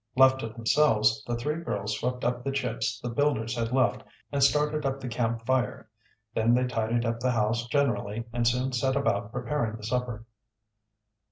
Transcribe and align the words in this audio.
Left 0.15 0.39
to 0.39 0.49
themselves, 0.49 1.23
the 1.27 1.35
three 1.35 1.57
girls 1.61 1.95
swept 1.99 2.25
up 2.25 2.43
the 2.43 2.51
chips 2.51 2.99
the 2.99 3.09
builders 3.11 3.55
had 3.55 3.71
left 3.71 4.01
and 4.31 4.41
started 4.43 4.83
up 4.83 4.99
the 4.99 5.07
camp 5.07 5.45
fire. 5.45 5.91
Then 6.33 6.55
they 6.55 6.65
tidied 6.65 7.05
up 7.05 7.19
the 7.19 7.29
house 7.29 7.67
generally, 7.67 8.23
and 8.33 8.47
soon 8.47 8.71
set 8.73 8.95
about 8.95 9.31
preparing 9.31 9.77
the 9.77 9.83
supper. 9.83 10.25